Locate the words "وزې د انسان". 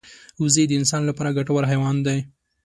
0.41-1.01